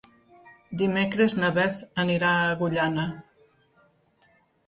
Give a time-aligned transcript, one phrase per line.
[0.81, 3.05] Dimecres na Beth anirà a Agullana.